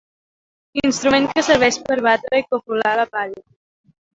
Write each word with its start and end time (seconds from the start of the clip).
Instrument 0.87 1.27
que 1.35 1.43
serveix 1.49 1.79
per 1.91 1.99
batre 2.09 2.43
i 2.43 2.47
capolar 2.55 2.97
la 3.03 3.09
palla. 3.19 3.45